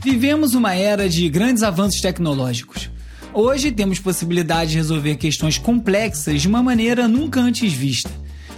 [0.00, 2.90] Vivemos uma era de grandes avanços tecnológicos.
[3.32, 8.10] Hoje temos possibilidade de resolver questões complexas de uma maneira nunca antes vista.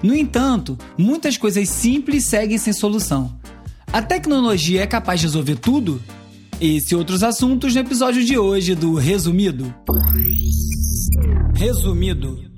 [0.03, 3.39] No entanto, muitas coisas simples seguem sem solução.
[3.93, 6.03] A tecnologia é capaz de resolver tudo?
[6.61, 9.73] Esse e outros assuntos no episódio de hoje do Resumido.
[11.55, 12.54] Resumido.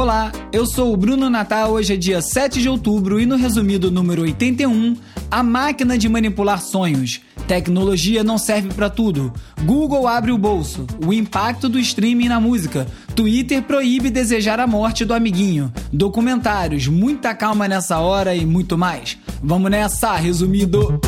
[0.00, 1.72] Olá, eu sou o Bruno Natal.
[1.72, 4.96] Hoje é dia 7 de outubro e no resumido número 81,
[5.30, 7.20] a máquina de manipular sonhos.
[7.46, 9.30] Tecnologia não serve para tudo.
[9.62, 10.86] Google abre o bolso.
[11.06, 12.86] O impacto do streaming na música.
[13.14, 15.70] Twitter proíbe desejar a morte do amiguinho.
[15.92, 19.18] Documentários, muita calma nessa hora e muito mais.
[19.42, 20.98] Vamos nessa, resumido.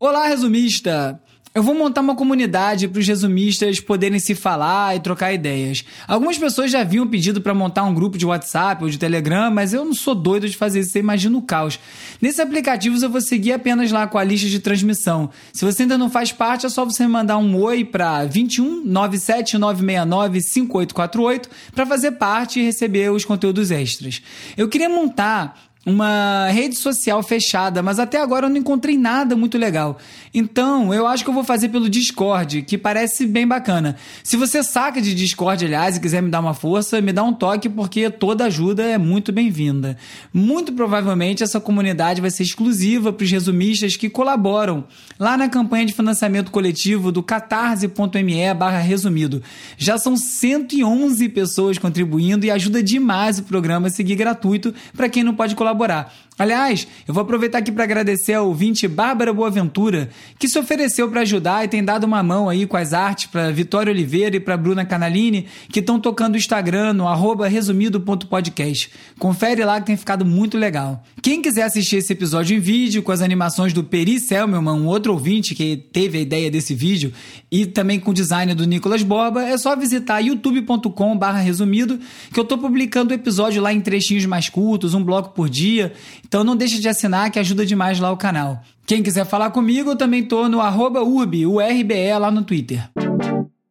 [0.00, 1.20] Olá, resumista.
[1.54, 5.84] Eu vou montar uma comunidade para os resumistas poderem se falar e trocar ideias.
[6.08, 9.74] Algumas pessoas já haviam pedido para montar um grupo de WhatsApp ou de Telegram, mas
[9.74, 11.78] eu não sou doido de fazer isso, você imagina o caos.
[12.22, 15.28] Nesses aplicativos eu vou seguir apenas lá com a lista de transmissão.
[15.52, 19.58] Se você ainda não faz parte, é só você mandar um oi para 21 97
[19.58, 24.22] 969 5848 para fazer parte e receber os conteúdos extras.
[24.56, 29.58] Eu queria montar uma rede social fechada, mas até agora eu não encontrei nada muito
[29.58, 29.98] legal.
[30.32, 33.96] Então, eu acho que eu vou fazer pelo Discord, que parece bem bacana.
[34.22, 37.32] Se você saca de Discord, aliás, e quiser me dar uma força, me dá um
[37.32, 39.96] toque, porque toda ajuda é muito bem-vinda.
[40.32, 44.84] Muito provavelmente essa comunidade vai ser exclusiva para os resumistas que colaboram
[45.18, 49.42] lá na campanha de financiamento coletivo do catarse.me barra resumido.
[49.76, 55.24] Já são 111 pessoas contribuindo e ajuda demais o programa a seguir gratuito para quem
[55.24, 56.12] não pode colaborar colaborar.
[56.38, 61.20] Aliás, eu vou aproveitar aqui para agradecer ao ouvinte Bárbara Boaventura, que se ofereceu para
[61.20, 64.56] ajudar e tem dado uma mão aí com as artes para Vitória Oliveira e para
[64.56, 67.04] Bruna Canalini, que estão tocando o Instagram no
[67.42, 68.90] resumido.podcast.
[69.18, 71.04] Confere lá que tem ficado muito legal.
[71.22, 75.12] Quem quiser assistir esse episódio em vídeo com as animações do Peri Selmelman, um outro
[75.12, 77.12] ouvinte que teve a ideia desse vídeo,
[77.50, 82.00] e também com o design do Nicolas Borba, é só visitar youtube.com/resumido,
[82.32, 85.92] que eu estou publicando o episódio lá em trechinhos mais curtos, um bloco por dia.
[86.32, 88.62] Então não deixe de assinar que ajuda demais lá o canal.
[88.86, 92.88] Quem quiser falar comigo, eu também tô no arroba urbe, URBE lá no Twitter.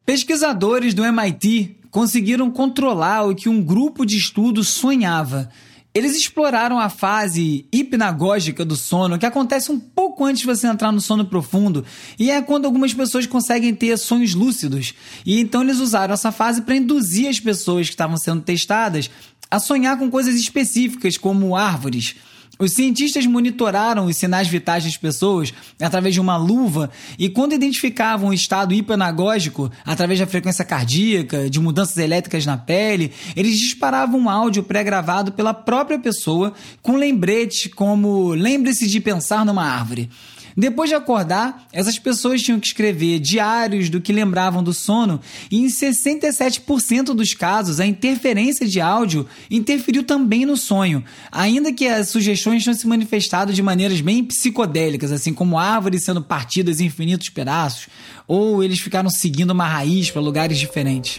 [0.06, 5.50] Pesquisadores do MIT conseguiram controlar o que um grupo de estudo sonhava.
[5.92, 10.92] Eles exploraram a fase hipnagógica do sono, que acontece um pouco antes de você entrar
[10.92, 11.84] no sono profundo,
[12.20, 14.94] e é quando algumas pessoas conseguem ter sonhos lúcidos.
[15.26, 19.10] E então eles usaram essa fase para induzir as pessoas que estavam sendo testadas
[19.50, 22.18] a sonhar com coisas específicas, como árvores.
[22.62, 25.52] Os cientistas monitoraram os sinais vitais das pessoas
[25.82, 31.60] através de uma luva e, quando identificavam o estado hipanagógico, através da frequência cardíaca, de
[31.60, 38.30] mudanças elétricas na pele, eles disparavam um áudio pré-gravado pela própria pessoa com lembretes como:
[38.36, 40.08] lembre-se de pensar numa árvore.
[40.56, 45.20] Depois de acordar, essas pessoas tinham que escrever diários do que lembravam do sono,
[45.50, 51.88] e em 67% dos casos, a interferência de áudio interferiu também no sonho, ainda que
[51.88, 56.86] as sugestões tenham se manifestado de maneiras bem psicodélicas, assim como árvores sendo partidas em
[56.86, 57.88] infinitos pedaços,
[58.28, 61.18] ou eles ficaram seguindo uma raiz para lugares diferentes.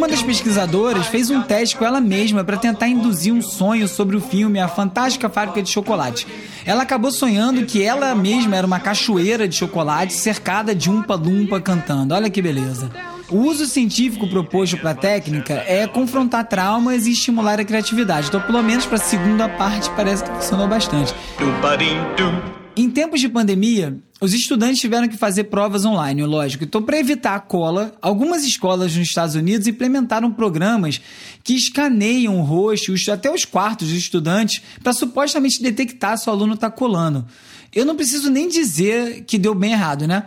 [0.00, 4.16] Uma das pesquisadoras fez um teste com ela mesma para tentar induzir um sonho sobre
[4.16, 6.26] o filme A Fantástica Fábrica de Chocolate.
[6.64, 12.14] Ela acabou sonhando que ela mesma era uma cachoeira de chocolate cercada de umpa-lumpa cantando.
[12.14, 12.90] Olha que beleza.
[13.28, 18.28] O uso científico proposto para a técnica é confrontar traumas e estimular a criatividade.
[18.28, 21.14] Então, pelo menos para a segunda parte, parece que funcionou bastante.
[22.80, 26.64] Em tempos de pandemia, os estudantes tiveram que fazer provas online, lógico.
[26.64, 30.98] Então, para evitar a cola, algumas escolas nos Estados Unidos implementaram programas
[31.44, 36.54] que escaneiam o rosto, até os quartos dos estudantes, para supostamente detectar se o aluno
[36.54, 37.26] está colando.
[37.72, 40.24] Eu não preciso nem dizer que deu bem errado, né?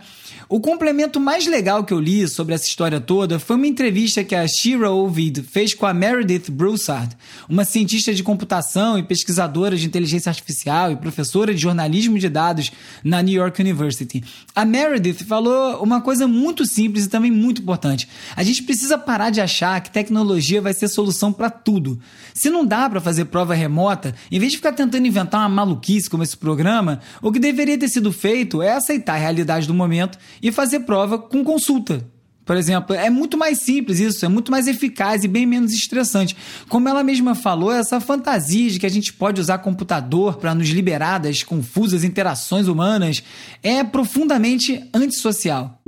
[0.48, 4.34] O complemento mais legal que eu li sobre essa história toda foi uma entrevista que
[4.34, 7.16] a Shira Ovid fez com a Meredith Broussard,
[7.48, 12.70] uma cientista de computação e pesquisadora de inteligência artificial e professora de jornalismo de dados
[13.02, 14.22] na New York University.
[14.54, 18.06] A Meredith falou uma coisa muito simples e também muito importante.
[18.36, 21.98] A gente precisa parar de achar que tecnologia vai ser solução para tudo.
[22.34, 26.10] Se não dá para fazer prova remota, em vez de ficar tentando inventar uma maluquice
[26.10, 30.18] como esse programa, o que deveria ter sido feito é aceitar a realidade do momento
[30.42, 32.02] e fazer prova com consulta.
[32.44, 36.36] Por exemplo, é muito mais simples isso, é muito mais eficaz e bem menos estressante.
[36.68, 40.68] Como ela mesma falou, essa fantasia de que a gente pode usar computador para nos
[40.68, 43.22] liberar das confusas interações humanas
[43.62, 45.80] é profundamente antissocial.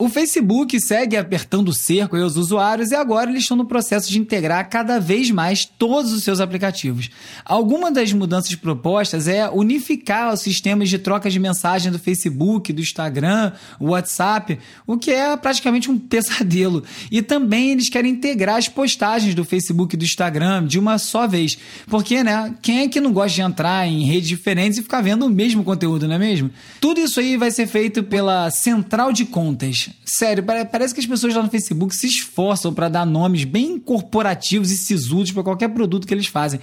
[0.00, 4.20] O Facebook segue apertando o cerco aos usuários e agora eles estão no processo de
[4.20, 7.10] integrar cada vez mais todos os seus aplicativos.
[7.44, 12.80] Alguma das mudanças propostas é unificar os sistemas de troca de mensagem do Facebook, do
[12.80, 13.50] Instagram,
[13.80, 16.84] WhatsApp, o que é praticamente um pesadelo.
[17.10, 21.26] E também eles querem integrar as postagens do Facebook e do Instagram de uma só
[21.26, 21.58] vez.
[21.88, 25.26] Porque, né, quem é que não gosta de entrar em redes diferentes e ficar vendo
[25.26, 26.52] o mesmo conteúdo, não é mesmo?
[26.80, 29.87] Tudo isso aí vai ser feito pela Central de Contas.
[30.04, 34.70] Sério, parece que as pessoas lá no Facebook se esforçam para dar nomes bem corporativos
[34.70, 36.60] e sisudos para qualquer produto que eles fazem.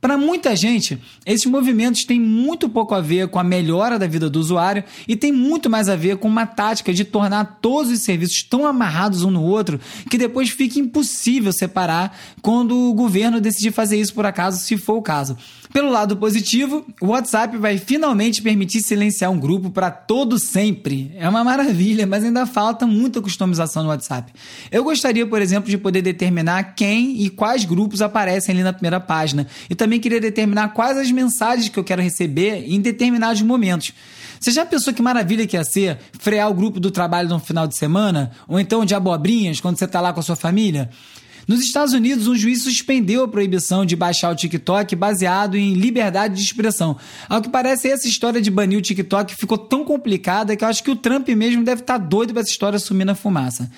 [0.00, 4.30] Para muita gente, esses movimentos têm muito pouco a ver com a melhora da vida
[4.30, 8.00] do usuário e tem muito mais a ver com uma tática de tornar todos os
[8.00, 9.78] serviços tão amarrados um no outro
[10.08, 14.94] que depois fica impossível separar quando o governo decidir fazer isso por acaso, se for
[14.94, 15.36] o caso.
[15.72, 21.12] Pelo lado positivo, o WhatsApp vai finalmente permitir silenciar um grupo para todo sempre.
[21.16, 24.32] É uma maravilha, mas ainda falta muita customização no WhatsApp.
[24.68, 28.98] Eu gostaria, por exemplo, de poder determinar quem e quais grupos aparecem ali na primeira
[28.98, 29.46] página.
[29.68, 33.92] E também queria determinar quais as mensagens que eu quero receber em determinados momentos.
[34.40, 37.68] Você já pensou que maravilha que ia ser frear o grupo do trabalho no final
[37.68, 38.32] de semana?
[38.48, 40.90] Ou então de abobrinhas quando você está lá com a sua família?
[41.50, 46.36] Nos Estados Unidos, um juiz suspendeu a proibição de baixar o TikTok baseado em liberdade
[46.36, 46.96] de expressão.
[47.28, 50.84] Ao que parece, essa história de banir o TikTok ficou tão complicada que eu acho
[50.84, 53.68] que o Trump mesmo deve estar tá doido para essa história sumir na fumaça.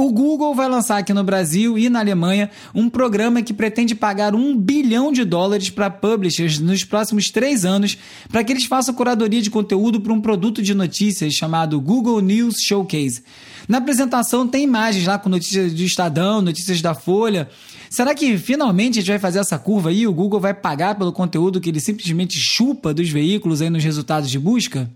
[0.00, 4.34] O Google vai lançar aqui no Brasil e na Alemanha um programa que pretende pagar
[4.34, 7.98] um bilhão de dólares para publishers nos próximos três anos
[8.30, 12.54] para que eles façam curadoria de conteúdo para um produto de notícias chamado Google News
[12.62, 13.22] Showcase.
[13.68, 17.46] Na apresentação tem imagens lá com notícias do Estadão, notícias da Folha.
[17.90, 20.06] Será que finalmente a gente vai fazer essa curva aí?
[20.06, 24.30] O Google vai pagar pelo conteúdo que ele simplesmente chupa dos veículos aí nos resultados
[24.30, 24.90] de busca?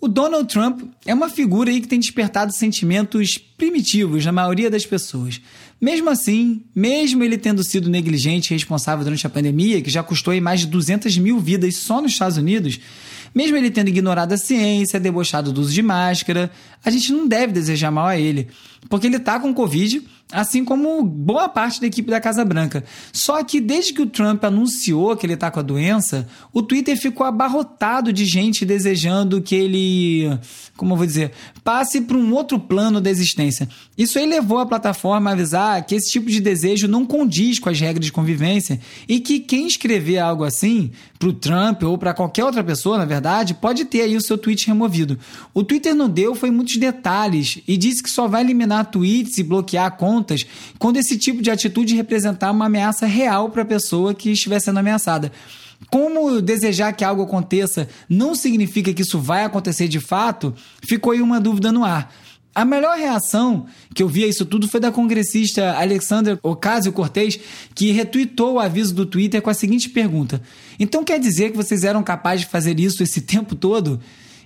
[0.00, 4.86] O Donald Trump é uma figura aí que tem despertado sentimentos primitivos na maioria das
[4.86, 5.42] pessoas.
[5.78, 10.32] Mesmo assim, mesmo ele tendo sido negligente e responsável durante a pandemia, que já custou
[10.32, 12.80] aí mais de 200 mil vidas só nos Estados Unidos,
[13.34, 16.50] mesmo ele tendo ignorado a ciência, debochado do uso de máscara,
[16.82, 18.48] a gente não deve desejar mal a ele,
[18.88, 22.84] porque ele está com Covid assim como boa parte da equipe da Casa Branca.
[23.12, 26.96] Só que desde que o Trump anunciou que ele está com a doença, o Twitter
[26.96, 30.38] ficou abarrotado de gente desejando que ele,
[30.76, 31.32] como eu vou dizer,
[31.64, 33.68] passe para um outro plano da existência.
[33.96, 37.68] Isso aí levou a plataforma a avisar que esse tipo de desejo não condiz com
[37.68, 42.14] as regras de convivência e que quem escrever algo assim para o Trump ou para
[42.14, 45.18] qualquer outra pessoa, na verdade, pode ter aí o seu tweet removido.
[45.52, 49.42] O Twitter não deu foi muitos detalhes e disse que só vai eliminar tweets e
[49.42, 50.46] bloquear contas contas
[50.78, 54.78] quando esse tipo de atitude representar uma ameaça real para a pessoa que estiver sendo
[54.78, 55.32] ameaçada.
[55.90, 60.54] Como desejar que algo aconteça não significa que isso vai acontecer de fato,
[60.86, 62.12] ficou aí uma dúvida no ar.
[62.54, 67.38] A melhor reação que eu vi a isso tudo foi da congressista Alexandra Ocasio-Cortez,
[67.74, 70.42] que retweetou o aviso do Twitter com a seguinte pergunta:
[70.78, 74.00] Então quer dizer que vocês eram capazes de fazer isso esse tempo todo?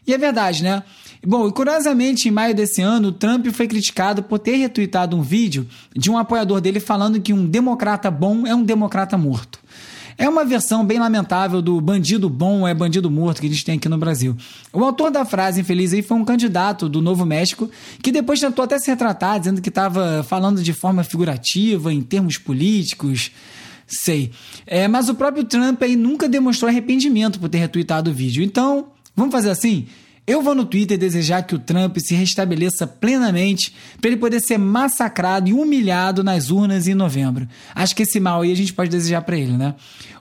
[0.07, 0.85] E é verdade, né?
[1.27, 5.67] Bom, e curiosamente, em maio desse ano, Trump foi criticado por ter retweetado um vídeo
[5.97, 9.59] de um apoiador dele falando que um democrata bom é um democrata morto.
[10.17, 13.77] É uma versão bem lamentável do bandido bom é bandido morto que a gente tem
[13.77, 14.37] aqui no Brasil.
[14.73, 17.69] O autor da frase infeliz aí foi um candidato do Novo México
[18.01, 22.39] que depois tentou até se retratar, dizendo que estava falando de forma figurativa, em termos
[22.39, 23.33] políticos.
[23.87, 24.31] Sei.
[24.67, 28.45] É, mas o próprio Trump aí nunca demonstrou arrependimento por ter retweetado o vídeo.
[28.45, 29.87] Então, vamos fazer assim?
[30.27, 34.57] Eu vou no Twitter desejar que o Trump se restabeleça plenamente para ele poder ser
[34.57, 37.47] massacrado e humilhado nas urnas em novembro.
[37.75, 39.75] Acho que esse mal aí a gente pode desejar para ele, né?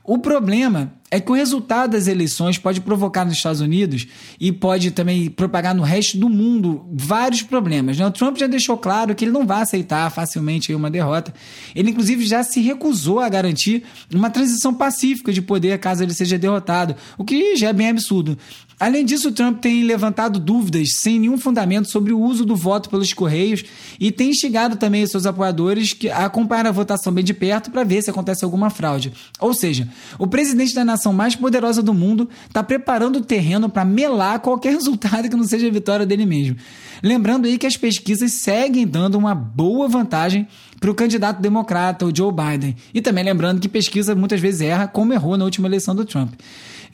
[0.03, 4.05] O problema é que o resultado das eleições pode provocar nos Estados Unidos
[4.37, 7.97] e pode também propagar no resto do mundo vários problemas.
[7.97, 8.05] Né?
[8.05, 11.33] O Trump já deixou claro que ele não vai aceitar facilmente uma derrota.
[11.73, 13.83] Ele, inclusive, já se recusou a garantir
[14.13, 18.37] uma transição pacífica de poder caso ele seja derrotado, o que já é bem absurdo.
[18.79, 22.89] Além disso, o Trump tem levantado dúvidas sem nenhum fundamento sobre o uso do voto
[22.89, 23.63] pelos Correios
[23.99, 28.01] e tem instigado também seus apoiadores a acompanhar a votação bem de perto para ver
[28.01, 29.13] se acontece alguma fraude.
[29.39, 29.87] Ou seja,
[30.17, 34.73] o presidente da nação mais poderosa do mundo está preparando o terreno para melar qualquer
[34.73, 36.57] resultado que não seja a vitória dele mesmo.
[37.01, 40.47] Lembrando aí que as pesquisas seguem dando uma boa vantagem
[40.79, 42.75] para o candidato democrata, o Joe Biden.
[42.93, 46.33] E também lembrando que pesquisa muitas vezes erra, como errou na última eleição do Trump.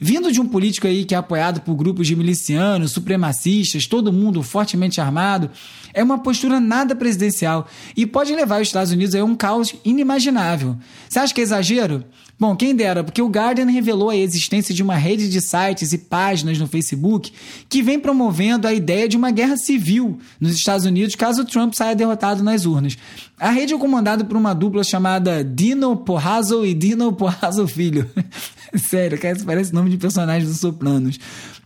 [0.02, 4.42] Vindo de um político aí que é apoiado por grupos de milicianos, supremacistas, todo mundo
[4.42, 5.50] fortemente armado,
[5.92, 10.74] é uma postura nada presidencial e pode levar os Estados Unidos a um caos inimaginável.
[11.06, 12.02] Você acha que é exagero?
[12.38, 15.98] Bom, quem dera, porque o Guardian revelou a existência de uma rede de sites e
[15.98, 17.30] páginas no Facebook
[17.68, 21.94] que vem promovendo a ideia de uma guerra civil nos Estados Unidos caso Trump saia
[21.94, 22.96] derrotado nas urnas.
[23.38, 28.10] A rede é comandada por uma dupla chamada Dino Porrazo e Dino Porrazo Filho.
[28.88, 31.18] Sério, cara, parece nome de personagem dos Sopranos.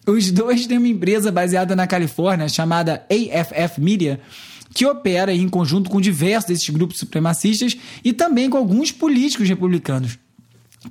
[0.06, 4.20] Os dois têm uma empresa baseada na Califórnia chamada AFF Media
[4.74, 10.18] que opera em conjunto com diversos desses grupos supremacistas e também com alguns políticos republicanos.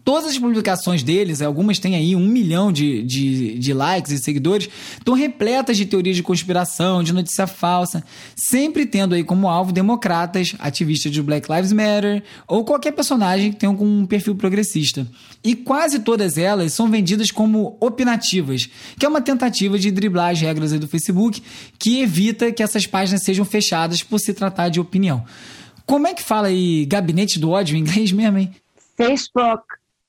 [0.03, 4.67] Todas as publicações deles, algumas têm aí um milhão de, de, de, likes e seguidores,
[4.97, 8.03] estão repletas de teorias de conspiração, de notícia falsa,
[8.35, 13.59] sempre tendo aí como alvo democratas, ativistas de Black Lives Matter ou qualquer personagem que
[13.59, 15.07] tenha um perfil progressista.
[15.43, 20.41] E quase todas elas são vendidas como opinativas, que é uma tentativa de driblar as
[20.41, 21.43] regras do Facebook
[21.77, 25.23] que evita que essas páginas sejam fechadas por se tratar de opinião.
[25.85, 28.51] Como é que fala aí gabinete do ódio em inglês mesmo, hein?
[28.95, 29.63] Facebook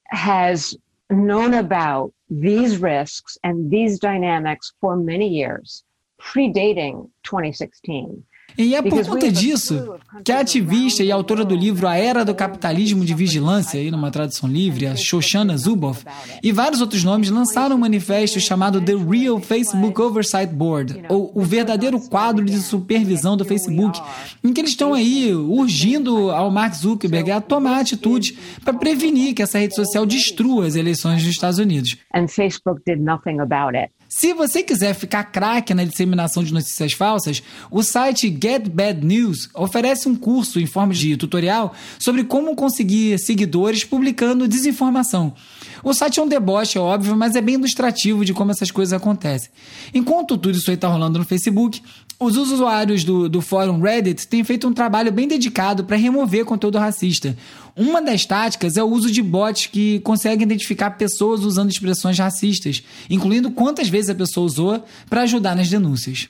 [0.09, 0.77] has
[1.11, 5.85] known about these risks and these dynamics for many years,
[6.21, 8.25] predating 2016.
[8.57, 12.35] E é por conta disso que a ativista e autora do livro A Era do
[12.35, 16.05] Capitalismo de Vigilância, aí numa tradução livre, a Shoshana Zuboff,
[16.43, 21.43] e vários outros nomes lançaram um manifesto chamado The Real Facebook Oversight Board, ou o
[21.43, 24.01] verdadeiro quadro de supervisão do Facebook,
[24.43, 29.43] em que eles estão aí urgindo ao Mark Zuckerberg a tomar atitude para prevenir que
[29.43, 31.97] essa rede social destrua as eleições dos Estados Unidos.
[32.15, 33.91] And Facebook did nothing about it.
[34.17, 39.51] Se você quiser ficar craque na disseminação de notícias falsas, o site Get Bad News
[39.53, 45.35] oferece um curso em forma de tutorial sobre como conseguir seguidores publicando desinformação.
[45.83, 48.93] O site é um deboche, é óbvio, mas é bem ilustrativo de como essas coisas
[48.93, 49.51] acontecem.
[49.93, 51.83] Enquanto tudo isso aí está rolando no Facebook,
[52.19, 56.79] os usuários do, do fórum Reddit têm feito um trabalho bem dedicado para remover conteúdo
[56.79, 57.37] racista.
[57.77, 62.83] Uma das táticas é o uso de bots que conseguem identificar pessoas usando expressões racistas,
[63.11, 66.29] incluindo quantas vezes a pessoa usou para ajudar nas denúncias.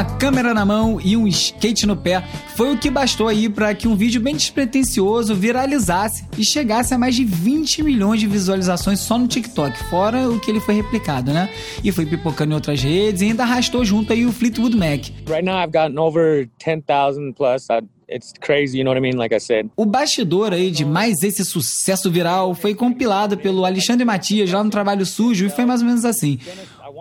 [0.00, 2.24] Uma câmera na mão e um skate no pé
[2.56, 6.98] foi o que bastou aí para que um vídeo bem despretensioso viralizasse e chegasse a
[6.98, 11.34] mais de 20 milhões de visualizações só no TikTok, fora o que ele foi replicado,
[11.34, 11.50] né?
[11.84, 15.10] E foi pipocando em outras redes e ainda arrastou junto aí o Fleetwood Mac.
[15.28, 17.66] Right now I've gotten over 10,000 plus.
[18.12, 19.16] It's crazy, you know what I mean?
[19.16, 19.70] Like I said.
[19.76, 24.70] O bastidor aí de mais esse sucesso viral foi compilado pelo Alexandre Matias lá no
[24.70, 26.38] Trabalho Sujo e foi mais ou menos assim.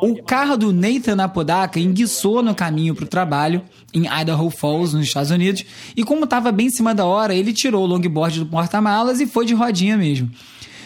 [0.02, 3.62] O carro do Nathan Apodaca enguiçou no caminho para o trabalho,
[3.94, 5.66] em Idaho Falls, nos Estados Unidos,
[5.96, 9.28] e como estava bem em cima da hora, ele tirou o longboard do porta-malas e
[9.28, 10.32] foi de rodinha mesmo.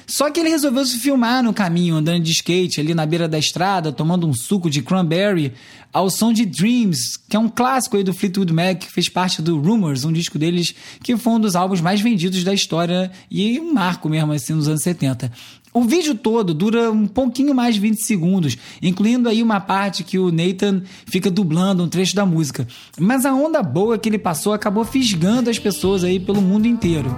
[0.08, 3.38] Só que ele resolveu se filmar no caminho, andando de skate ali na beira da
[3.38, 5.54] estrada, tomando um suco de cranberry,
[5.94, 9.42] ao som de Dreams, que é um clássico aí do Fleetwood Mac, que fez parte
[9.42, 13.60] do Rumors, um disco deles que foi um dos álbuns mais vendidos da história e
[13.60, 15.32] um marco mesmo assim nos anos 70.
[15.74, 20.20] O vídeo todo dura um pouquinho mais de 20 segundos, incluindo aí uma parte que
[20.20, 22.68] o Nathan fica dublando um trecho da música.
[23.00, 27.10] Mas a onda boa que ele passou acabou fisgando as pessoas aí pelo mundo inteiro.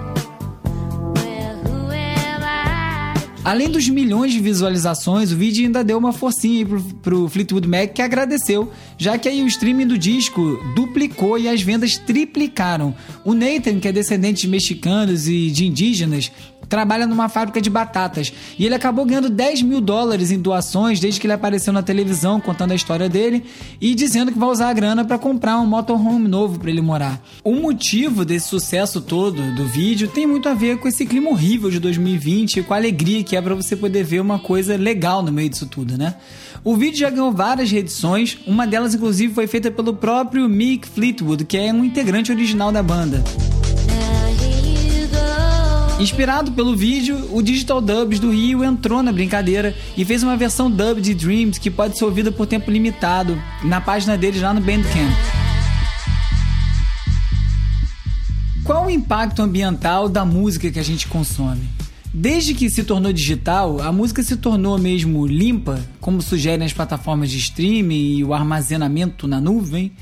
[3.46, 7.92] Além dos milhões de visualizações, o vídeo ainda deu uma forcinha pro, pro Fleetwood Mac
[7.92, 12.92] que agradeceu, já que aí o streaming do disco duplicou e as vendas triplicaram.
[13.24, 16.32] O Nathan, que é descendente de mexicanos e de indígenas,
[16.68, 21.20] trabalha numa fábrica de batatas e ele acabou ganhando 10 mil dólares em doações desde
[21.20, 23.44] que ele apareceu na televisão contando a história dele
[23.80, 27.20] e dizendo que vai usar a grana para comprar um motorhome novo para ele morar.
[27.44, 31.70] O motivo desse sucesso todo do vídeo tem muito a ver com esse clima horrível
[31.70, 35.22] de 2020 e com a alegria que é para você poder ver uma coisa legal
[35.22, 36.14] no meio disso tudo, né?
[36.64, 41.44] O vídeo já ganhou várias reedições, uma delas inclusive foi feita pelo próprio Mick Fleetwood,
[41.44, 43.22] que é um integrante original da banda.
[45.98, 50.70] Inspirado pelo vídeo, o Digital Dubs do Rio entrou na brincadeira e fez uma versão
[50.70, 54.60] dub de Dreams que pode ser ouvida por tempo limitado na página deles lá no
[54.60, 55.16] Bandcamp.
[58.62, 61.66] Qual o impacto ambiental da música que a gente consome?
[62.12, 67.30] Desde que se tornou digital, a música se tornou mesmo limpa, como sugerem as plataformas
[67.30, 69.92] de streaming e o armazenamento na nuvem.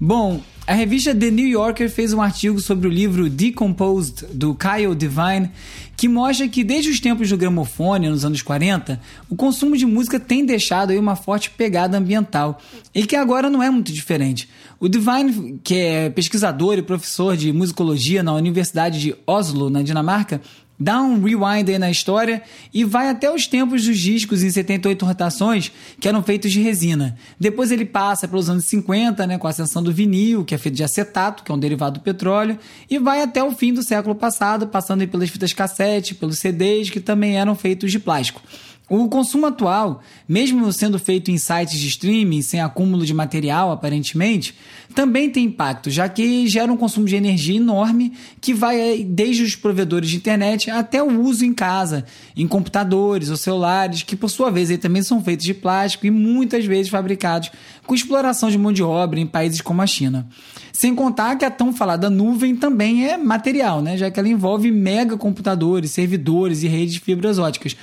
[0.00, 4.94] Bom, A revista The New Yorker fez um artigo sobre o livro Decomposed, do Kyle
[4.94, 5.50] Devine,
[5.94, 10.18] que mostra que desde os tempos do gramofone, nos anos 40, o consumo de música
[10.18, 12.58] tem deixado aí uma forte pegada ambiental
[12.94, 14.48] e que agora não é muito diferente.
[14.80, 20.40] O Devine, que é pesquisador e professor de musicologia na Universidade de Oslo, na Dinamarca,
[20.84, 25.06] dá um rewind aí na história e vai até os tempos dos discos em 78
[25.06, 27.16] rotações que eram feitos de resina.
[27.40, 30.74] Depois ele passa pelos anos 50, né, com a ascensão do vinil, que é feito
[30.74, 32.58] de acetato, que é um derivado do petróleo,
[32.90, 37.00] e vai até o fim do século passado, passando pelas fitas cassete, pelos CDs, que
[37.00, 38.42] também eram feitos de plástico.
[38.88, 44.54] O consumo atual, mesmo sendo feito em sites de streaming, sem acúmulo de material aparentemente,
[44.94, 48.12] também tem impacto, já que gera um consumo de energia enorme
[48.42, 52.04] que vai desde os provedores de internet até o uso em casa,
[52.36, 56.66] em computadores ou celulares, que por sua vez também são feitos de plástico e muitas
[56.66, 57.50] vezes fabricados
[57.86, 60.28] com exploração de mão de obra em países como a China.
[60.74, 63.96] Sem contar que a tão falada nuvem também é material, né?
[63.96, 67.76] já que ela envolve mega computadores, servidores e redes de fibras óticas.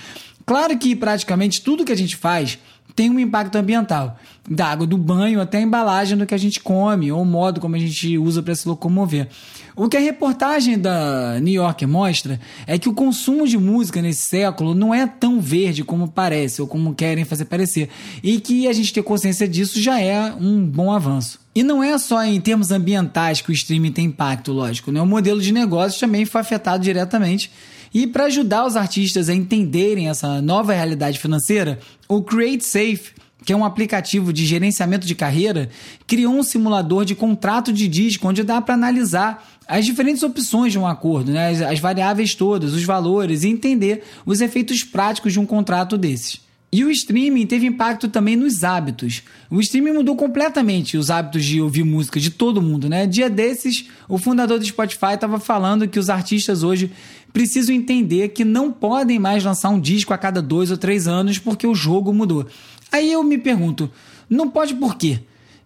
[0.46, 2.60] Claro que praticamente tudo que a gente faz
[2.96, 4.18] tem um impacto ambiental,
[4.50, 7.62] da água do banho até a embalagem do que a gente come ou o modo
[7.62, 9.28] como a gente usa para se locomover.
[9.76, 14.28] O que a reportagem da New York mostra é que o consumo de música nesse
[14.28, 17.90] século não é tão verde como parece ou como querem fazer parecer,
[18.22, 21.41] e que a gente ter consciência disso já é um bom avanço.
[21.54, 25.02] E não é só em termos ambientais que o streaming tem impacto, lógico, né?
[25.02, 27.52] o modelo de negócio também foi afetado diretamente
[27.94, 31.78] e para ajudar os artistas a entenderem essa nova realidade financeira,
[32.08, 33.12] o Create Safe,
[33.44, 35.70] que é um aplicativo de gerenciamento de carreira,
[36.08, 40.80] criou um simulador de contrato de disco onde dá para analisar as diferentes opções de
[40.80, 41.50] um acordo, né?
[41.66, 46.40] as, variáveis todas, os valores e entender os efeitos práticos de um contrato desses.
[46.74, 49.24] E o streaming teve impacto também nos hábitos.
[49.50, 53.06] O streaming mudou completamente os hábitos de ouvir música de todo mundo, né?
[53.06, 56.90] Dia desses, o fundador do Spotify estava falando que os artistas hoje
[57.34, 61.38] precisam entender que não podem mais lançar um disco a cada dois ou três anos
[61.38, 62.48] porque o jogo mudou.
[62.90, 63.92] Aí eu me pergunto,
[64.30, 65.20] não pode por quê?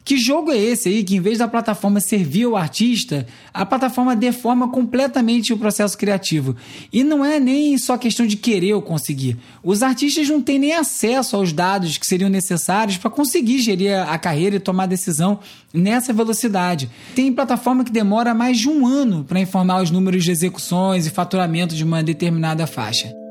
[0.05, 4.15] Que jogo é esse aí que, em vez da plataforma servir ao artista, a plataforma
[4.15, 6.55] deforma completamente o processo criativo?
[6.93, 9.35] E não é nem só questão de querer ou conseguir.
[9.63, 14.15] Os artistas não têm nem acesso aos dados que seriam necessários para conseguir gerir a
[14.19, 15.39] carreira e tomar decisão
[15.73, 16.87] nessa velocidade.
[17.15, 21.09] Tem plataforma que demora mais de um ano para informar os números de execuções e
[21.09, 23.24] faturamento de uma determinada faixa.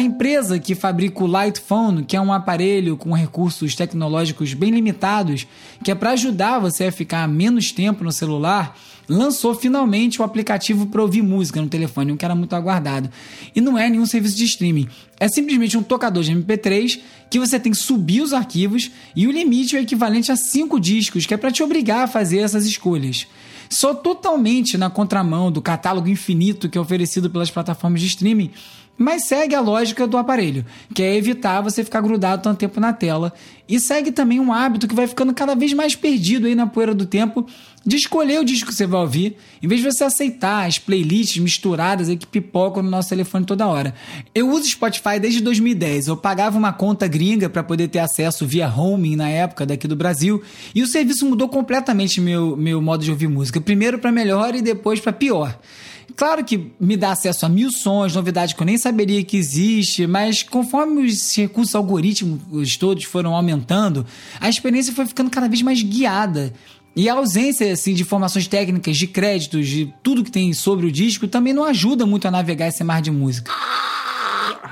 [0.00, 4.70] A empresa que fabrica o Light Phone, que é um aparelho com recursos tecnológicos bem
[4.70, 5.46] limitados,
[5.84, 8.74] que é para ajudar você a ficar menos tempo no celular,
[9.06, 13.10] lançou finalmente o aplicativo para ouvir música no telefone, um que era muito aguardado.
[13.54, 17.60] E não é nenhum serviço de streaming, é simplesmente um tocador de MP3 que você
[17.60, 21.36] tem que subir os arquivos e o limite é equivalente a cinco discos, que é
[21.36, 23.26] para te obrigar a fazer essas escolhas.
[23.68, 28.50] Só totalmente na contramão do catálogo infinito que é oferecido pelas plataformas de streaming,
[28.98, 32.92] mas segue a lógica do aparelho, que é evitar você ficar grudado tanto tempo na
[32.92, 33.32] tela.
[33.66, 36.94] E segue também um hábito que vai ficando cada vez mais perdido aí na poeira
[36.94, 37.46] do tempo
[37.86, 41.38] de escolher o disco que você vai ouvir, em vez de você aceitar as playlists
[41.38, 43.94] misturadas aí que pipocam no nosso telefone toda hora.
[44.34, 46.08] Eu uso Spotify desde 2010.
[46.08, 49.96] Eu pagava uma conta gringa para poder ter acesso via roaming na época daqui do
[49.96, 50.42] Brasil,
[50.74, 54.60] e o serviço mudou completamente meu meu modo de ouvir música, primeiro para melhor e
[54.60, 55.58] depois para pior.
[56.16, 60.06] Claro que me dá acesso a mil sons, novidades que eu nem saberia que existe,
[60.06, 64.06] mas conforme os recursos algorítmicos todos foram aumentando,
[64.40, 66.52] a experiência foi ficando cada vez mais guiada.
[66.94, 70.92] E a ausência assim, de informações técnicas, de créditos, de tudo que tem sobre o
[70.92, 73.52] disco também não ajuda muito a navegar esse mar de música.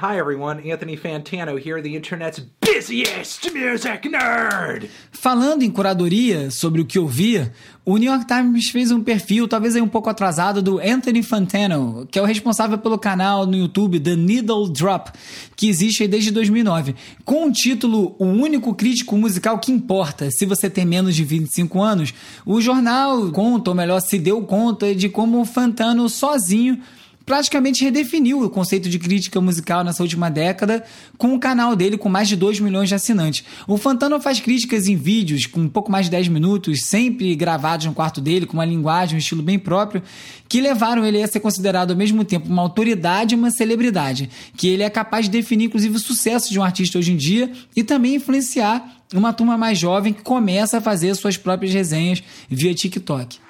[0.01, 4.89] Hi everyone, Anthony Fantano here, the internet's busiest music nerd.
[5.11, 7.53] Falando em curadoria sobre o que ouvia,
[7.85, 12.07] o New York Times fez um perfil, talvez aí um pouco atrasado, do Anthony Fantano,
[12.09, 15.11] que é o responsável pelo canal no YouTube The Needle Drop,
[15.57, 20.71] que existe desde 2009, com o título O único crítico musical que importa, se você
[20.71, 22.15] tem menos de 25 anos.
[22.47, 26.81] O jornal conta, ou melhor, se deu conta de como o Fantano sozinho
[27.29, 30.83] praticamente redefiniu o conceito de crítica musical nessa última década
[31.19, 33.45] com o canal dele com mais de 2 milhões de assinantes.
[33.67, 37.85] O Fantano faz críticas em vídeos com um pouco mais de 10 minutos, sempre gravados
[37.85, 40.03] no quarto dele, com uma linguagem, um estilo bem próprio,
[40.49, 44.67] que levaram ele a ser considerado ao mesmo tempo uma autoridade e uma celebridade, que
[44.67, 47.85] ele é capaz de definir inclusive o sucesso de um artista hoje em dia e
[47.85, 53.48] também influenciar uma turma mais jovem que começa a fazer suas próprias resenhas via TikTok.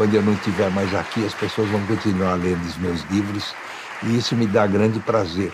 [0.00, 3.52] Quando eu não estiver mais aqui, as pessoas vão continuar lendo os meus livros
[4.02, 5.52] e isso me dá grande prazer.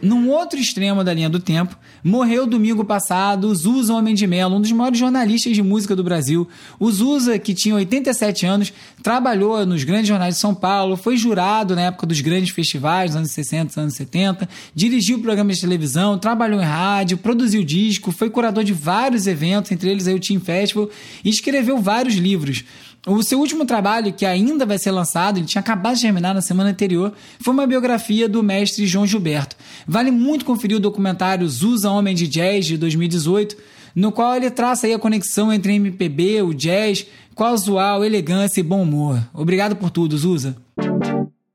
[0.00, 4.60] Num outro extremo da linha do tempo, morreu domingo passado Zusa Homem de Mello, um
[4.60, 6.48] dos maiores jornalistas de música do Brasil.
[6.78, 11.74] O Zusa, que tinha 87 anos, trabalhou nos grandes jornais de São Paulo, foi jurado
[11.74, 16.60] na época dos grandes festivais, dos anos 60, anos 70, dirigiu programas de televisão, trabalhou
[16.60, 20.88] em rádio, produziu disco, foi curador de vários eventos, entre eles aí o Team Festival,
[21.24, 22.64] e escreveu vários livros.
[23.04, 26.40] O seu último trabalho, que ainda vai ser lançado, ele tinha acabado de terminar na
[26.40, 29.56] semana anterior, foi uma biografia do mestre João Gilberto.
[29.88, 33.56] Vale muito conferir o documentário Zusa Homem de Jazz de 2018,
[33.96, 37.04] no qual ele traça aí a conexão entre MPB, o jazz,
[37.36, 39.20] casual, elegância e bom humor.
[39.34, 40.56] Obrigado por tudo, Zusa.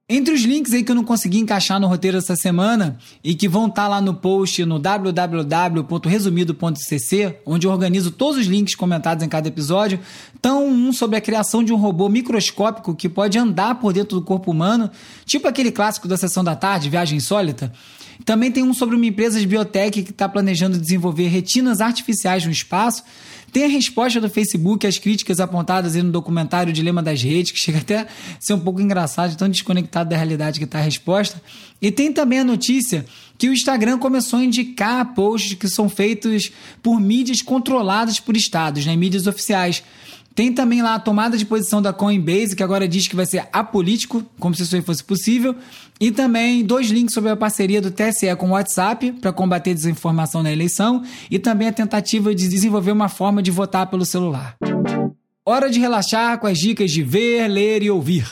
[0.10, 3.46] Entre os links aí que eu não consegui encaixar no roteiro essa semana e que
[3.46, 9.22] vão estar tá lá no post no www.resumido.cc, onde eu organizo todos os links comentados
[9.22, 10.00] em cada episódio,
[10.34, 14.24] estão um sobre a criação de um robô microscópico que pode andar por dentro do
[14.24, 14.89] corpo humano,
[15.26, 17.74] tipo aquele clássico da sessão da tarde, Viagem Insólita.
[18.24, 22.52] Também tem um sobre uma empresa de biotech que está planejando desenvolver retinas artificiais no
[22.52, 23.04] espaço.
[23.58, 27.80] Tem a resposta do Facebook às críticas apontadas no documentário Dilema das Redes, que chega
[27.82, 28.08] até a
[28.39, 31.41] ser um pouco engraçado, tão desconectado da realidade que está a resposta.
[31.82, 33.04] E tem também a notícia
[33.36, 36.52] que o Instagram começou a indicar posts que são feitos
[36.84, 39.82] por mídias controladas por estados, né, mídias oficiais.
[40.38, 43.47] Tem também lá a tomada de posição da Coinbase, que agora diz que vai ser
[43.52, 45.56] apolítico, como se isso aí fosse possível.
[46.00, 50.43] E também dois links sobre a parceria do TSE com o WhatsApp para combater desinformação
[50.43, 54.56] na eleição e também a tentativa de desenvolver uma forma de votar pelo celular.
[55.43, 58.28] Hora de relaxar com as dicas de ver, ler e ouvir.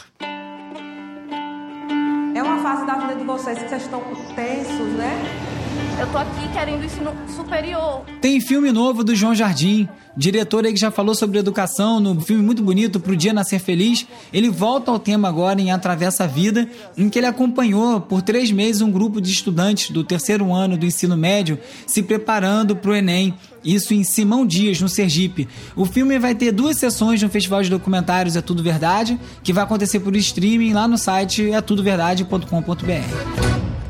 [2.75, 4.01] É fase da vida de vocês que vocês estão
[4.35, 5.23] tensos, né?
[5.97, 8.01] Eu tô aqui querendo ensino superior.
[8.19, 12.41] Tem filme novo do João Jardim diretor aí que já falou sobre educação no filme
[12.43, 16.69] muito bonito Pro Dia Nascer Feliz, ele volta ao tema agora em Atravessa a Vida,
[16.97, 20.85] em que ele acompanhou por três meses um grupo de estudantes do terceiro ano do
[20.85, 23.33] ensino médio se preparando para o Enem.
[23.63, 25.47] Isso em Simão Dias, no Sergipe.
[25.75, 29.63] O filme vai ter duas sessões no Festival de Documentários É Tudo Verdade, que vai
[29.63, 32.64] acontecer por streaming lá no site etudoverdade.com.br.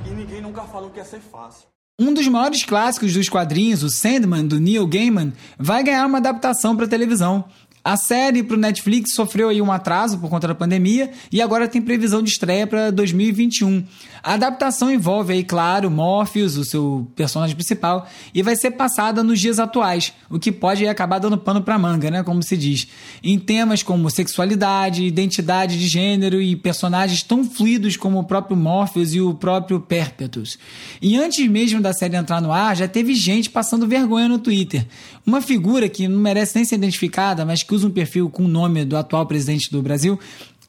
[0.06, 1.68] E ninguém nunca falou que ia ser fácil.
[1.98, 6.76] Um dos maiores clássicos dos quadrinhos, o Sandman, do Neil Gaiman, vai ganhar uma adaptação
[6.76, 7.46] para televisão.
[7.86, 11.68] A série para o Netflix sofreu aí um atraso por conta da pandemia e agora
[11.68, 13.86] tem previsão de estreia para 2021.
[14.24, 19.40] A adaptação envolve aí, claro, Morpheus, o seu personagem principal, e vai ser passada nos
[19.40, 22.88] dias atuais, o que pode acabar dando pano para manga, né, como se diz,
[23.24, 29.14] em temas como sexualidade, identidade de gênero e personagens tão fluidos como o próprio Morpheus
[29.14, 30.58] e o próprio Perpetus.
[31.00, 34.88] E antes mesmo da série entrar no ar, já teve gente passando vergonha no Twitter.
[35.24, 38.48] Uma figura que não merece nem ser identificada, mas que usa um perfil com o
[38.48, 40.20] nome do atual presidente do Brasil,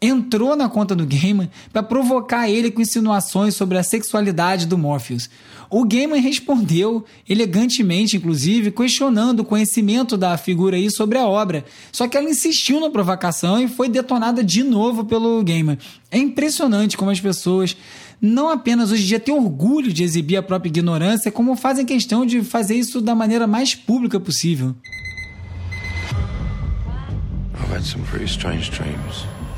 [0.00, 5.30] entrou na conta do Gaiman para provocar ele com insinuações sobre a sexualidade do Morpheus.
[5.70, 11.64] O Gaiman respondeu, elegantemente inclusive, questionando o conhecimento da figura aí sobre a obra.
[11.90, 15.78] Só que ela insistiu na provocação e foi detonada de novo pelo Gaiman.
[16.10, 17.76] É impressionante como as pessoas
[18.20, 22.24] não apenas hoje em dia têm orgulho de exibir a própria ignorância, como fazem questão
[22.24, 24.74] de fazer isso da maneira mais pública possível.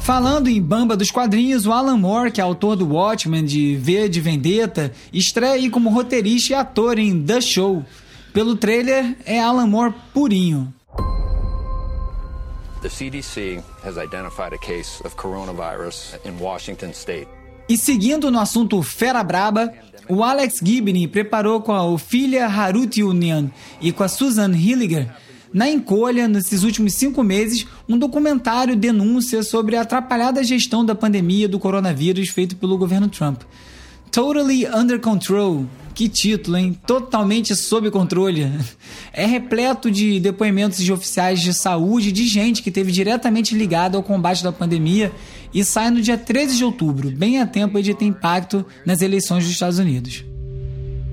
[0.01, 4.09] Falando em Bamba dos quadrinhos, o Alan Moore, que é autor do Watchmen, de V
[4.09, 7.85] de Vendetta, estreia aí como roteirista e ator em The Show.
[8.33, 10.73] Pelo trailer, é Alan Moore purinho.
[12.81, 17.29] The CDC has identified a case of coronavirus in Washington state.
[17.69, 19.73] E seguindo no assunto Fera Braba,
[20.09, 23.49] o Alex Gibney preparou com a Ophelia Harut Union
[23.81, 25.09] e com a Susan Hilliger
[25.53, 31.49] na encolha, nesses últimos cinco meses, um documentário denúncia sobre a atrapalhada gestão da pandemia
[31.49, 33.43] do coronavírus feito pelo governo Trump.
[34.11, 35.67] Totally Under Control.
[35.95, 36.79] Que título, hein?
[36.87, 38.49] Totalmente sob controle.
[39.13, 44.03] É repleto de depoimentos de oficiais de saúde, de gente que teve diretamente ligada ao
[44.03, 45.11] combate da pandemia
[45.53, 49.43] e sai no dia 13 de outubro, bem a tempo de ter impacto nas eleições
[49.43, 50.25] dos Estados Unidos.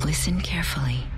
[0.06, 1.14] Listen carefully.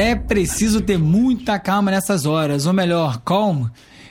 [0.00, 3.66] É preciso ter muita calma nessas horas, ou melhor, Calm.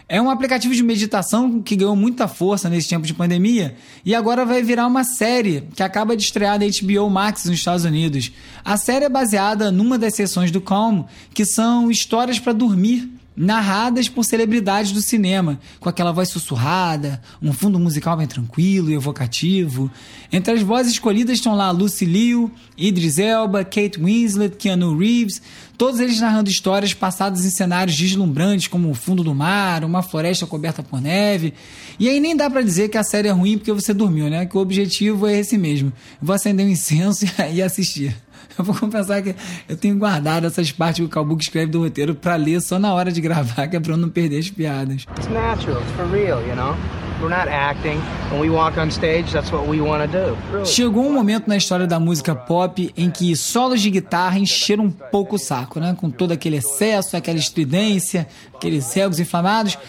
[0.09, 3.73] É um aplicativo de meditação que ganhou muita força nesse tempo de pandemia
[4.03, 7.85] e agora vai virar uma série que acaba de estrear na HBO Max nos Estados
[7.85, 8.33] Unidos.
[8.65, 14.09] A série é baseada numa das sessões do Calm, que são histórias para dormir narradas
[14.09, 19.91] por celebridades do cinema, com aquela voz sussurrada, um fundo musical bem tranquilo e evocativo.
[20.31, 25.39] Entre as vozes escolhidas estão lá Lucy Liu, Idris Elba, Kate Winslet, Keanu Reeves,
[25.77, 30.47] todos eles narrando histórias passadas em cenários deslumbrantes como o fundo do mar, uma floresta
[30.47, 31.53] coberta por neve.
[31.99, 34.47] E aí nem dá para dizer que a série é ruim porque você dormiu, né?
[34.47, 35.93] Que o objetivo é esse mesmo.
[36.19, 38.15] Vou acender um incenso e assistir.
[38.57, 39.35] Eu vou confessar que
[39.67, 42.93] eu tenho guardado essas partes que o Calbuco escreve do roteiro para ler só na
[42.93, 45.05] hora de gravar, que é pra eu não perder as piadas.
[45.17, 46.75] It's natural, it's for real, you know?
[47.19, 47.99] We're not acting.
[48.31, 50.65] When we walk on stage, that's what we want to do.
[50.65, 54.91] Chegou um momento na história da música pop em que solos de guitarra encheram um
[54.91, 55.95] pouco o saco, né?
[55.99, 59.79] Com todo aquele excesso, aquela estridência, aqueles cegos inflamados.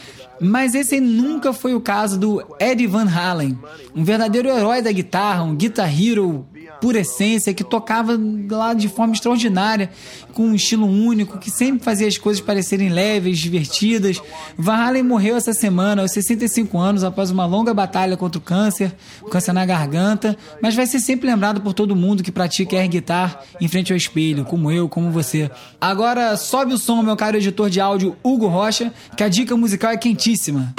[0.41, 3.59] Mas esse nunca foi o caso do Eddie Van Halen,
[3.95, 6.47] um verdadeiro herói da guitarra, um guitar hero
[6.81, 8.19] por essência, que tocava
[8.51, 9.91] lá de forma extraordinária,
[10.33, 14.21] com um estilo único, que sempre fazia as coisas parecerem leves, divertidas.
[14.57, 18.95] Van Halen morreu essa semana, aos 65 anos, após uma longa batalha contra o câncer,
[19.23, 22.89] o câncer na garganta, mas vai ser sempre lembrado por todo mundo que pratica air
[22.89, 25.51] guitar em frente ao espelho, como eu, como você.
[25.81, 29.91] Agora sobe o som, meu caro editor de áudio Hugo Rocha, que a dica musical
[29.91, 30.75] é quentíssima.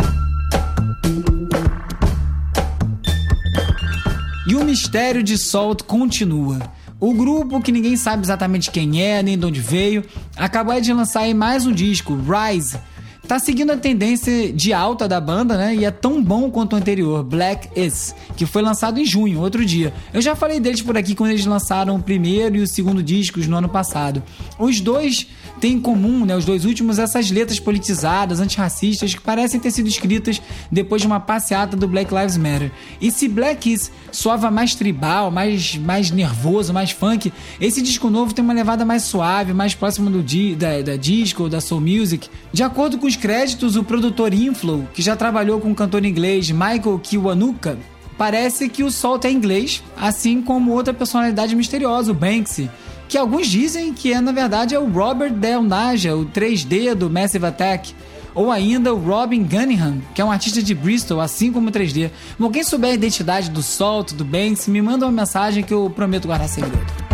[4.50, 6.60] E o mistério de Salt continua.
[7.00, 10.04] O grupo, que ninguém sabe exatamente quem é, nem de onde veio,
[10.36, 12.80] acabou de lançar aí mais um disco, Rise,
[13.28, 15.76] tá seguindo a tendência de alta da banda, né?
[15.76, 19.64] E é tão bom quanto o anterior, Black Is, que foi lançado em junho, outro
[19.64, 19.94] dia.
[20.12, 23.46] Eu já falei deles por aqui quando eles lançaram o primeiro e o segundo discos
[23.46, 24.24] no ano passado.
[24.58, 25.28] Os dois
[25.60, 29.88] têm em comum, né, os dois últimos, essas letras politizadas, antirracistas, que parecem ter sido
[29.88, 30.42] escritas
[30.72, 32.72] depois de uma passeata do Black Lives Matter.
[33.00, 38.34] E se Black Is soava mais tribal, mais, mais nervoso, mais funk, esse disco novo
[38.34, 42.30] tem uma levada mais suave, mais próxima do di da, da disco, da soul music.
[42.52, 46.50] De acordo com os créditos, o produtor Inflow, que já trabalhou com o cantor inglês
[46.50, 47.78] Michael Kiwanuka,
[48.18, 52.70] parece que o Salt é inglês, assim como outra personalidade misteriosa, o Banksy,
[53.10, 57.10] que alguns dizem que é na verdade é o Robert Del Naja, o 3D do
[57.10, 57.96] Massive Attack,
[58.36, 62.12] ou ainda o Robin Gunningham, que é um artista de Bristol, assim como o 3D.
[62.38, 65.90] Bom, quem souber a identidade do Salt, do Banksy, me manda uma mensagem que eu
[65.90, 67.09] prometo guardar segredo.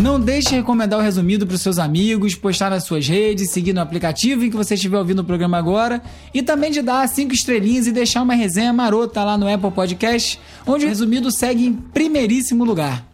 [0.00, 3.72] Não deixe de recomendar o resumido para os seus amigos, postar nas suas redes, seguir
[3.72, 6.02] no aplicativo em que você estiver ouvindo o programa agora
[6.34, 10.38] e também de dar cinco estrelinhas e deixar uma resenha marota lá no Apple Podcast,
[10.66, 13.06] onde o resumido segue em primeiríssimo lugar.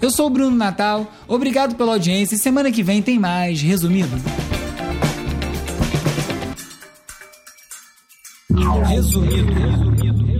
[0.00, 4.16] Eu sou o Bruno Natal, obrigado pela audiência e semana que vem tem mais resumido.
[8.86, 9.52] Resumido.
[9.52, 10.37] resumido.